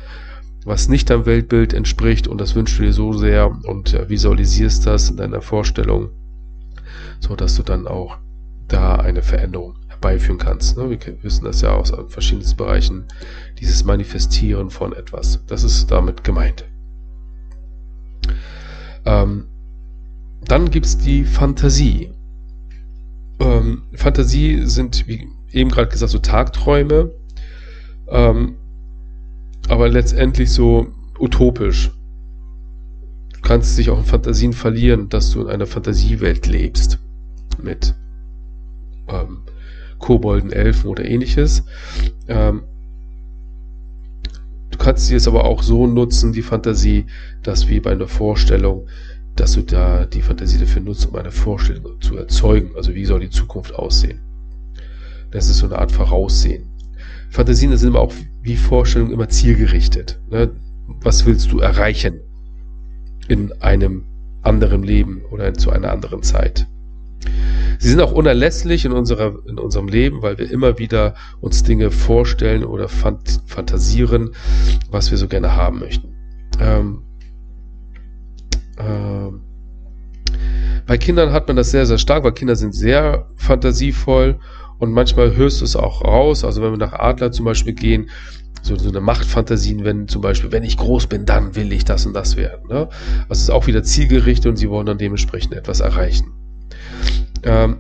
was 0.65 0.87
nicht 0.87 1.09
deinem 1.09 1.25
Weltbild 1.25 1.73
entspricht 1.73 2.27
und 2.27 2.39
das 2.39 2.53
wünschst 2.53 2.77
du 2.77 2.83
dir 2.83 2.93
so 2.93 3.13
sehr 3.13 3.49
und 3.65 3.97
visualisierst 4.07 4.85
das 4.85 5.09
in 5.09 5.17
deiner 5.17 5.41
Vorstellung, 5.41 6.09
so 7.19 7.35
dass 7.35 7.55
du 7.55 7.63
dann 7.63 7.87
auch 7.87 8.17
da 8.67 8.95
eine 8.95 9.23
Veränderung 9.23 9.80
herbeiführen 10.01 10.39
kannst. 10.39 10.77
Ne? 10.77 10.89
Wir 10.89 10.99
wissen 11.23 11.45
das 11.45 11.61
ja 11.61 11.73
aus 11.73 11.93
verschiedenen 12.07 12.55
Bereichen, 12.57 13.05
dieses 13.59 13.83
Manifestieren 13.83 14.69
von 14.69 14.93
etwas. 14.93 15.43
Das 15.47 15.63
ist 15.63 15.91
damit 15.91 16.23
gemeint. 16.23 16.65
Ähm, 19.05 19.45
dann 20.45 20.69
gibt 20.71 20.87
es 20.87 20.97
die 20.97 21.23
Fantasie. 21.23 22.11
Ähm, 23.39 23.83
Fantasie 23.93 24.65
sind, 24.65 25.07
wie 25.07 25.27
eben 25.51 25.69
gerade 25.69 25.89
gesagt, 25.89 26.11
so 26.11 26.19
Tagträume, 26.19 27.11
ähm, 28.07 28.55
aber 29.69 29.87
letztendlich 29.89 30.51
so 30.51 30.87
utopisch. 31.19 31.91
Du 33.33 33.41
kannst 33.41 33.77
dich 33.77 33.89
auch 33.89 33.99
in 33.99 34.05
Fantasien 34.05 34.53
verlieren, 34.53 35.09
dass 35.09 35.31
du 35.31 35.41
in 35.41 35.47
einer 35.47 35.67
Fantasiewelt 35.67 36.47
lebst. 36.47 36.99
Mit 37.61 37.95
ähm, 39.07 39.43
Kobolden, 40.01 40.51
Elfen 40.51 40.89
oder 40.89 41.05
ähnliches. 41.05 41.63
Ähm, 42.27 42.63
du 44.71 44.77
kannst 44.77 45.07
sie 45.07 45.13
jetzt 45.13 45.27
aber 45.27 45.45
auch 45.45 45.63
so 45.63 45.87
nutzen, 45.87 46.33
die 46.33 46.41
Fantasie, 46.41 47.05
dass 47.43 47.69
wie 47.69 47.79
bei 47.79 47.91
einer 47.91 48.07
Vorstellung, 48.07 48.87
dass 49.35 49.53
du 49.53 49.61
da 49.61 50.05
die 50.05 50.21
Fantasie 50.21 50.59
dafür 50.59 50.81
nutzt, 50.81 51.07
um 51.07 51.15
eine 51.15 51.31
Vorstellung 51.31 52.01
zu 52.01 52.17
erzeugen. 52.17 52.71
Also 52.75 52.93
wie 52.93 53.05
soll 53.05 53.21
die 53.21 53.29
Zukunft 53.29 53.73
aussehen? 53.73 54.19
Das 55.31 55.47
ist 55.47 55.59
so 55.59 55.67
eine 55.67 55.79
Art 55.79 55.91
Voraussehen. 55.91 56.65
Fantasien 57.29 57.75
sind 57.77 57.91
aber 57.91 58.01
auch 58.01 58.13
wie 58.41 58.57
Vorstellungen 58.57 59.13
immer 59.13 59.29
zielgerichtet. 59.29 60.19
Ne? 60.29 60.51
Was 60.99 61.25
willst 61.25 61.51
du 61.51 61.59
erreichen 61.59 62.19
in 63.29 63.53
einem 63.61 64.03
anderen 64.41 64.83
Leben 64.83 65.21
oder 65.31 65.53
zu 65.53 65.69
einer 65.71 65.91
anderen 65.91 66.23
Zeit? 66.23 66.67
Sie 67.81 67.89
sind 67.89 67.99
auch 67.99 68.11
unerlässlich 68.11 68.85
in, 68.85 68.91
unserer, 68.91 69.33
in 69.47 69.57
unserem 69.57 69.87
Leben, 69.87 70.21
weil 70.21 70.37
wir 70.37 70.51
immer 70.51 70.77
wieder 70.77 71.15
uns 71.39 71.63
Dinge 71.63 71.89
vorstellen 71.89 72.63
oder 72.63 72.87
fant 72.87 73.41
fantasieren, 73.47 74.35
was 74.91 75.09
wir 75.09 75.17
so 75.17 75.27
gerne 75.27 75.55
haben 75.55 75.79
möchten. 75.79 76.15
Ähm, 76.59 77.01
ähm, 78.77 79.41
bei 80.85 80.99
Kindern 80.99 81.31
hat 81.31 81.47
man 81.47 81.57
das 81.57 81.71
sehr, 81.71 81.87
sehr 81.87 81.97
stark, 81.97 82.23
weil 82.23 82.33
Kinder 82.33 82.55
sind 82.55 82.75
sehr 82.75 83.31
fantasievoll 83.35 84.39
und 84.77 84.91
manchmal 84.91 85.35
hörst 85.35 85.61
du 85.61 85.65
es 85.65 85.75
auch 85.75 86.03
raus. 86.03 86.45
Also 86.45 86.61
wenn 86.61 86.73
wir 86.73 86.77
nach 86.77 86.93
Adler 86.93 87.31
zum 87.31 87.45
Beispiel 87.45 87.73
gehen, 87.73 88.11
so, 88.61 88.75
so 88.75 88.89
eine 88.89 89.01
Machtfantasien, 89.01 89.83
wenn 89.85 90.07
zum 90.07 90.21
Beispiel, 90.21 90.51
wenn 90.51 90.63
ich 90.63 90.77
groß 90.77 91.07
bin, 91.07 91.25
dann 91.25 91.55
will 91.55 91.73
ich 91.73 91.83
das 91.83 92.05
und 92.05 92.13
das 92.13 92.37
werden. 92.37 92.67
Ne? 92.67 92.89
Also 93.27 93.41
ist 93.41 93.49
auch 93.49 93.65
wieder 93.65 93.81
zielgerichtet 93.81 94.45
und 94.45 94.57
sie 94.57 94.69
wollen 94.69 94.85
dann 94.85 94.99
dementsprechend 94.99 95.55
etwas 95.55 95.79
erreichen. 95.79 96.31
Ähm, 97.43 97.77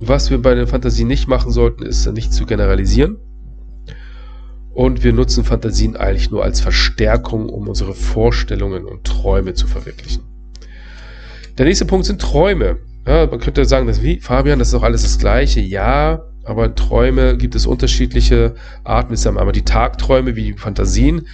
was 0.00 0.30
wir 0.30 0.40
bei 0.42 0.54
den 0.54 0.66
Fantasien 0.66 1.08
nicht 1.08 1.28
machen 1.28 1.50
sollten, 1.50 1.84
ist 1.84 2.06
nicht 2.12 2.32
zu 2.32 2.46
generalisieren. 2.46 3.16
Und 4.72 5.04
wir 5.04 5.12
nutzen 5.12 5.44
Fantasien 5.44 5.96
eigentlich 5.96 6.30
nur 6.30 6.42
als 6.42 6.60
Verstärkung, 6.60 7.48
um 7.48 7.68
unsere 7.68 7.94
Vorstellungen 7.94 8.84
und 8.84 9.04
Träume 9.04 9.54
zu 9.54 9.68
verwirklichen. 9.68 10.24
Der 11.56 11.66
nächste 11.66 11.84
Punkt 11.84 12.06
sind 12.06 12.20
Träume. 12.20 12.78
Ja, 13.06 13.26
man 13.26 13.38
könnte 13.38 13.64
sagen, 13.64 13.86
dass, 13.86 14.02
wie, 14.02 14.18
Fabian, 14.18 14.58
das 14.58 14.68
ist 14.68 14.74
doch 14.74 14.82
alles 14.82 15.02
das 15.02 15.18
Gleiche. 15.18 15.60
Ja, 15.60 16.24
aber 16.42 16.74
Träume 16.74 17.36
gibt 17.36 17.54
es 17.54 17.66
unterschiedliche 17.66 18.56
Arten. 18.82 19.16
Wir 19.16 19.24
haben 19.24 19.38
einmal 19.38 19.52
die 19.52 19.62
Tagträume, 19.62 20.34
wie 20.34 20.52
die 20.52 20.58
Fantasien, 20.58 21.28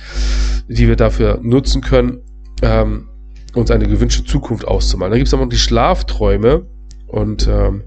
die 0.68 0.86
wir 0.86 0.96
dafür 0.96 1.40
nutzen 1.42 1.80
können, 1.80 2.20
ähm, 2.60 3.08
uns 3.54 3.70
eine 3.70 3.88
gewünschte 3.88 4.24
Zukunft 4.24 4.68
auszumalen. 4.68 5.12
Dann 5.12 5.18
gibt 5.18 5.28
es 5.28 5.34
aber 5.34 5.44
noch 5.44 5.50
die 5.50 5.56
Schlafträume 5.56 6.66
und 7.10 7.48
ähm, 7.48 7.82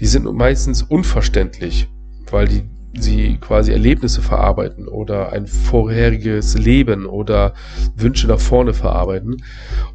die 0.00 0.06
sind 0.06 0.24
meistens 0.32 0.82
unverständlich, 0.82 1.88
weil 2.30 2.48
die 2.48 2.62
sie 2.96 3.38
quasi 3.40 3.72
Erlebnisse 3.72 4.22
verarbeiten 4.22 4.86
oder 4.86 5.32
ein 5.32 5.46
vorheriges 5.46 6.56
Leben 6.56 7.06
oder 7.06 7.54
Wünsche 7.96 8.28
nach 8.28 8.38
vorne 8.38 8.72
verarbeiten. 8.72 9.42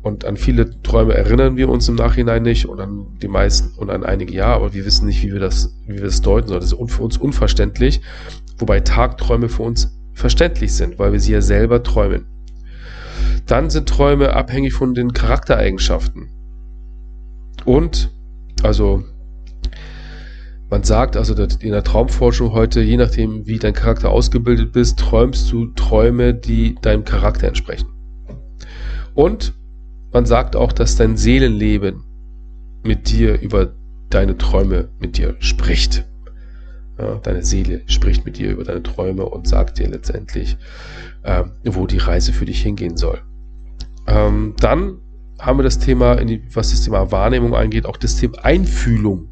Und 0.02 0.26
an 0.26 0.38
viele 0.38 0.82
Träume 0.82 1.14
erinnern 1.14 1.56
wir 1.56 1.70
uns 1.70 1.88
im 1.88 1.96
Nachhinein 1.96 2.44
nicht 2.44 2.68
und 2.68 2.80
an 2.80 3.18
die 3.22 3.28
meisten 3.28 3.78
und 3.78 3.90
an 3.90 4.04
einige 4.04 4.34
ja, 4.34 4.48
aber 4.48 4.74
wir 4.74 4.86
wissen 4.86 5.06
nicht, 5.06 5.24
wie 5.24 5.32
wir 5.32 5.40
das, 5.40 5.78
wie 5.88 5.94
wir 5.94 6.04
das 6.04 6.22
deuten 6.22 6.50
sollen. 6.50 6.60
Das 6.60 6.74
ist 6.74 6.92
für 6.92 7.04
uns 7.04 7.18
unverständlich, 7.18 8.02
wobei 8.58 8.82
Tagträume 8.82 9.48
für 9.48 9.64
uns 9.64 9.98
verständlich 10.14 10.74
sind, 10.74 11.00
weil 11.00 11.14
wir 11.14 11.20
sie 11.20 11.32
ja 11.32 11.42
selber 11.42 11.84
träumen. 11.84 12.26
Dann 13.46 13.70
sind 13.70 13.88
Träume 13.88 14.34
abhängig 14.34 14.74
von 14.74 14.94
den 14.94 15.14
Charaktereigenschaften. 15.14 16.30
Und, 17.66 18.12
also 18.64 19.04
man 20.70 20.84
sagt 20.84 21.18
also 21.18 21.34
in 21.34 21.72
der 21.72 21.84
Traumforschung 21.84 22.52
heute, 22.52 22.82
je 22.82 22.98
nachdem, 22.98 23.48
wie 23.48 23.58
dein 23.58 23.74
Charakter 23.74 24.12
ausgebildet 24.12 24.72
bist, 24.72 25.00
träumst 25.00 25.52
du 25.52 25.68
Träume, 25.74 26.36
die 26.36 26.76
deinem 26.76 27.06
Charakter 27.06 27.48
entsprechen. 27.48 27.88
Und 29.16 29.54
man 30.14 30.26
sagt 30.26 30.56
auch, 30.56 30.72
dass 30.72 30.96
dein 30.96 31.18
Seelenleben 31.18 32.04
mit 32.84 33.10
dir 33.10 33.42
über 33.42 33.74
deine 34.10 34.38
Träume 34.38 34.90
mit 35.00 35.18
dir 35.18 35.36
spricht. 35.40 36.06
Ja, 36.98 37.16
deine 37.16 37.44
Seele 37.44 37.82
spricht 37.88 38.26
mit 38.26 38.38
dir 38.38 38.52
über 38.52 38.64
deine 38.64 38.84
Träume 38.84 39.26
und 39.26 39.48
sagt 39.48 39.80
dir 39.80 39.88
letztendlich, 39.88 40.58
äh, 41.24 41.44
wo 41.64 41.88
die 41.88 41.98
Reise 41.98 42.34
für 42.34 42.46
dich 42.46 42.62
hingehen 42.62 42.98
soll. 42.98 43.22
Ähm, 44.06 44.56
dann 44.60 45.00
haben 45.40 45.58
wir 45.60 45.64
das 45.64 45.80
Thema, 45.80 46.20
was 46.54 46.72
das 46.72 46.82
Thema 46.84 47.12
Wahrnehmung 47.12 47.56
angeht, 47.56 47.86
auch 47.86 47.98
das 47.98 48.18
Thema 48.18 48.44
Einfühlung. 48.44 49.30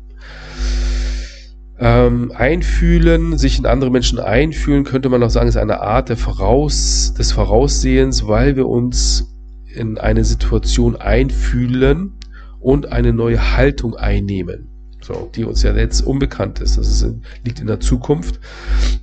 Ähm, 1.80 2.32
einfühlen, 2.36 3.38
sich 3.38 3.60
in 3.60 3.68
andere 3.68 3.92
Menschen 3.92 4.20
einfühlen, 4.20 4.84
könnte 4.84 5.10
man 5.10 5.22
auch 5.22 5.30
sagen, 5.30 5.48
ist 5.48 5.58
eine 5.58 5.82
Art 5.82 6.10
Voraus, 6.18 7.14
des 7.14 7.32
Voraussehens, 7.32 8.28
weil 8.28 8.56
wir 8.56 8.68
uns 8.68 9.36
in 9.76 10.00
eine 10.00 10.24
Situation 10.24 10.96
einfühlen 10.96 12.14
und 12.60 12.92
eine 12.92 13.14
neue 13.14 13.56
Haltung 13.56 13.96
einnehmen. 13.96 14.70
So, 15.02 15.30
die 15.36 15.46
uns 15.46 15.62
ja 15.62 15.76
jetzt 15.76 16.02
unbekannt 16.02 16.60
ist. 16.60 16.78
Das 16.78 16.90
ist 16.90 17.04
in, 17.04 17.22
liegt 17.44 17.60
in 17.60 17.68
der 17.68 17.80
Zukunft. 17.80 18.40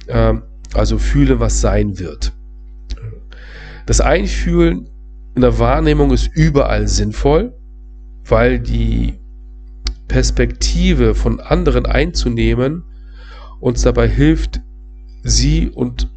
Ähm, 0.08 0.42
also 0.75 0.99
fühlen, 0.99 1.38
was 1.38 1.61
sein 1.61 2.00
wird. 2.00 2.32
Das 3.87 4.00
Einfühlen 4.00 4.88
in 5.34 5.42
der 5.42 5.58
Wahrnehmung 5.58 6.12
ist 6.12 6.30
überall 6.34 6.86
sinnvoll, 6.86 7.54
weil 8.24 8.60
die 8.60 9.18
Perspektive 10.08 11.14
von 11.14 11.40
anderen 11.40 11.86
einzunehmen 11.86 12.84
uns 13.60 13.82
dabei 13.82 14.08
hilft, 14.08 14.60
sie 15.22 15.70
und 15.70 16.10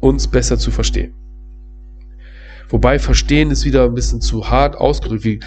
uns 0.00 0.28
besser 0.28 0.58
zu 0.58 0.70
verstehen. 0.70 1.14
Wobei 2.68 2.98
verstehen 2.98 3.50
ist 3.50 3.64
wieder 3.64 3.84
ein 3.84 3.94
bisschen 3.94 4.20
zu 4.20 4.50
hart 4.50 4.76
ausgedrückt. 4.76 5.24
Wie 5.24 5.40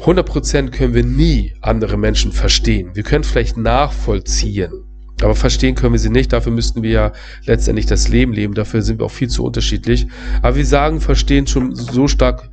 100% 0.00 0.70
können 0.70 0.94
wir 0.94 1.04
nie 1.04 1.54
andere 1.60 1.96
Menschen 1.96 2.30
verstehen. 2.30 2.90
Wir 2.94 3.02
können 3.02 3.24
vielleicht 3.24 3.56
nachvollziehen, 3.56 4.84
aber 5.22 5.34
verstehen 5.34 5.74
können 5.74 5.92
wir 5.92 5.98
sie 5.98 6.10
nicht. 6.10 6.32
Dafür 6.32 6.52
müssten 6.52 6.82
wir 6.82 6.90
ja 6.90 7.12
letztendlich 7.44 7.86
das 7.86 8.08
Leben 8.08 8.32
leben. 8.32 8.54
Dafür 8.54 8.82
sind 8.82 9.00
wir 9.00 9.06
auch 9.06 9.10
viel 9.10 9.28
zu 9.28 9.44
unterschiedlich. 9.44 10.06
Aber 10.42 10.56
wir 10.56 10.66
sagen 10.66 11.00
verstehen 11.00 11.46
schon 11.46 11.74
so 11.74 12.06
stark 12.06 12.48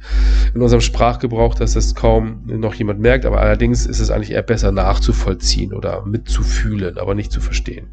in 0.54 0.62
unserem 0.62 0.82
Sprachgebrauch, 0.82 1.56
dass 1.56 1.76
es 1.76 1.94
kaum 1.94 2.42
noch 2.46 2.74
jemand 2.74 3.00
merkt. 3.00 3.26
Aber 3.26 3.40
allerdings 3.40 3.86
ist 3.86 4.00
es 4.00 4.10
eigentlich 4.10 4.32
eher 4.32 4.42
besser 4.42 4.72
nachzuvollziehen 4.72 5.74
oder 5.74 6.06
mitzufühlen, 6.06 6.98
aber 6.98 7.14
nicht 7.14 7.32
zu 7.32 7.40
verstehen. 7.40 7.88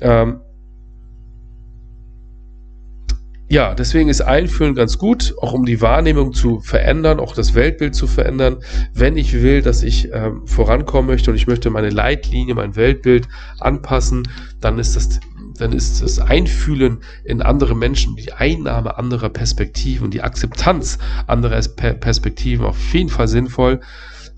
Ähm, 0.00 0.40
ja, 3.48 3.74
deswegen 3.74 4.08
ist 4.08 4.22
Einfühlen 4.22 4.74
ganz 4.74 4.98
gut, 4.98 5.34
auch 5.40 5.52
um 5.52 5.64
die 5.64 5.80
Wahrnehmung 5.80 6.32
zu 6.32 6.58
verändern, 6.58 7.20
auch 7.20 7.32
das 7.32 7.54
Weltbild 7.54 7.94
zu 7.94 8.08
verändern. 8.08 8.56
Wenn 8.92 9.16
ich 9.16 9.34
will, 9.34 9.62
dass 9.62 9.84
ich 9.84 10.12
ähm, 10.12 10.46
vorankommen 10.46 11.06
möchte 11.06 11.30
und 11.30 11.36
ich 11.36 11.46
möchte 11.46 11.70
meine 11.70 11.90
Leitlinie, 11.90 12.56
mein 12.56 12.74
Weltbild 12.74 13.28
anpassen, 13.60 14.28
dann 14.60 14.80
ist 14.80 14.96
das, 14.96 15.20
dann 15.58 15.72
ist 15.72 16.02
das 16.02 16.18
Einfühlen 16.18 16.98
in 17.24 17.40
andere 17.40 17.76
Menschen, 17.76 18.16
die 18.16 18.32
Einnahme 18.32 18.98
anderer 18.98 19.28
Perspektiven, 19.28 20.10
die 20.10 20.22
Akzeptanz 20.22 20.98
anderer 21.28 21.60
Perspektiven 21.60 22.66
auf 22.66 22.94
jeden 22.94 23.10
Fall 23.10 23.28
sinnvoll, 23.28 23.80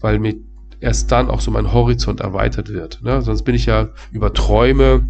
weil 0.00 0.19
mir 0.19 0.35
erst 0.81 1.11
dann 1.11 1.31
auch 1.31 1.41
so 1.41 1.50
mein 1.50 1.73
Horizont 1.73 2.21
erweitert 2.21 2.69
wird. 2.69 3.00
Ne? 3.03 3.23
Sonst 3.23 3.43
bin 3.43 3.55
ich 3.55 3.65
ja 3.65 3.88
über 4.12 4.35
Träume, 4.35 5.09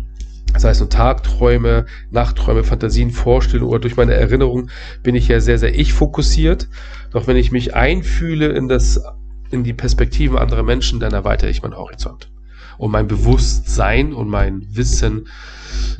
das 0.52 0.64
heißt, 0.64 0.80
so 0.80 0.86
Tagträume, 0.86 1.86
Nachtträume, 2.10 2.64
Fantasien, 2.64 3.10
Vorstellungen 3.10 3.70
oder 3.70 3.80
durch 3.80 3.96
meine 3.96 4.14
Erinnerung 4.14 4.70
bin 5.02 5.14
ich 5.14 5.28
ja 5.28 5.40
sehr, 5.40 5.58
sehr 5.58 5.78
ich-fokussiert. 5.78 6.68
Doch 7.10 7.26
wenn 7.26 7.36
ich 7.36 7.52
mich 7.52 7.74
einfühle 7.74 8.48
in 8.48 8.68
das, 8.68 9.02
in 9.50 9.62
die 9.62 9.74
Perspektiven 9.74 10.38
anderer 10.38 10.62
Menschen, 10.62 11.00
dann 11.00 11.12
erweitere 11.12 11.50
ich 11.50 11.62
meinen 11.62 11.76
Horizont. 11.76 12.30
Und 12.78 12.90
mein 12.90 13.08
Bewusstsein 13.08 14.12
und 14.12 14.28
mein 14.28 14.66
Wissen 14.70 15.28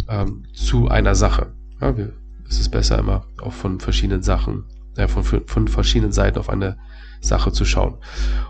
ähm, 0.08 0.44
zu 0.52 0.88
einer 0.88 1.14
Sache. 1.14 1.52
Ja, 1.80 1.94
es 2.48 2.58
ist 2.58 2.70
besser 2.70 2.98
immer 2.98 3.26
auch 3.42 3.52
von 3.52 3.80
verschiedenen 3.80 4.22
Sachen, 4.22 4.64
äh, 4.96 5.08
von, 5.08 5.24
von 5.24 5.68
verschiedenen 5.68 6.12
Seiten 6.12 6.38
auf 6.38 6.48
eine 6.48 6.78
Sache 7.20 7.52
zu 7.52 7.64
schauen. 7.64 7.96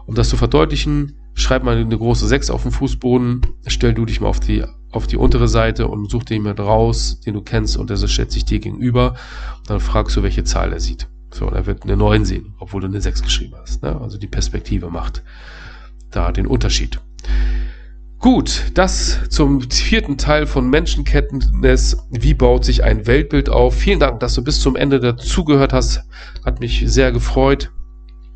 Um 0.07 0.15
das 0.15 0.29
zu 0.29 0.37
verdeutlichen, 0.37 1.17
schreib 1.35 1.65
mal 1.65 1.77
eine 1.77 1.99
große 1.99 2.27
6 2.27 2.51
auf 2.51 2.63
den 2.63 2.73
Fußboden, 2.73 3.47
stell 3.67 3.95
du 3.95 4.05
dich 4.05 4.21
mal 4.21 4.29
auf 4.29 4.41
die 4.41 4.65
auf 4.91 5.07
die 5.07 5.17
untere 5.17 5.49
Seite 5.49 5.89
und 5.89 6.11
such 6.11 6.25
dir 6.25 6.35
jemand 6.35 6.61
raus, 6.61 7.21
den 7.21 7.35
du 7.35 7.43
kennst 7.43 7.77
und 7.77 7.91
der 7.91 7.97
stellt 7.97 8.33
sich 8.33 8.45
dir 8.45 8.59
gegenüber. 8.59 9.15
Und 9.59 9.71
dann 9.71 9.81
fragst 9.81 10.17
du, 10.17 10.23
welche 10.23 10.45
Zahl 10.45 10.73
er 10.73 10.81
sieht. 10.81 11.09
So, 11.31 11.47
und 11.47 11.55
er 11.55 11.67
wird 11.67 11.83
eine 11.83 11.97
9 11.97 12.25
sehen, 12.25 12.55
obwohl 12.59 12.81
du 12.81 12.87
eine 12.87 13.01
6 13.01 13.23
geschrieben 13.23 13.55
hast. 13.61 13.83
Ne? 13.83 14.01
Also 14.01 14.19
die 14.19 14.27
Perspektive 14.27 14.91
macht 14.91 15.23
da 16.11 16.33
den 16.33 16.47
Unterschied. 16.47 17.01
Gut, 18.19 18.73
das 18.75 19.29
zum 19.29 19.71
vierten 19.71 20.19
Teil 20.19 20.47
von 20.47 20.69
Menschenkenntnis. 20.69 21.99
Wie 22.11 22.35
baut 22.35 22.65
sich 22.65 22.83
ein 22.83 23.07
Weltbild 23.07 23.49
auf? 23.49 23.77
Vielen 23.77 24.01
Dank, 24.01 24.19
dass 24.21 24.35
du 24.35 24.43
bis 24.43 24.61
zum 24.61 24.75
Ende 24.75 24.99
dazugehört 24.99 25.73
hast. 25.73 26.03
Hat 26.45 26.59
mich 26.59 26.83
sehr 26.87 27.13
gefreut. 27.13 27.71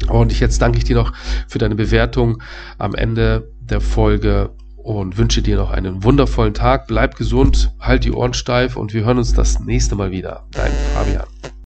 Und 0.09 0.39
jetzt 0.39 0.63
danke 0.63 0.79
ich 0.79 0.85
dir 0.85 0.97
noch 0.97 1.13
für 1.49 1.59
deine 1.59 1.75
Bewertung 1.75 2.43
am 2.79 2.95
Ende 2.95 3.53
der 3.61 3.81
Folge 3.81 4.51
und 4.83 5.19
wünsche 5.19 5.43
dir 5.43 5.57
noch 5.57 5.71
einen 5.71 6.05
wundervollen 6.05 6.55
Tag. 6.55 6.87
Bleib 6.87 7.17
gesund, 7.17 7.73
halt 7.81 8.05
die 8.05 8.13
Ohren 8.13 8.35
steif 8.35 8.77
und 8.77 8.95
wir 8.95 9.05
hören 9.05 9.19
uns 9.19 9.33
das 9.33 9.61
nächste 9.61 9.95
Mal 9.95 10.11
wieder. 10.11 10.45
Dein 10.53 10.73
Fabian. 10.95 11.53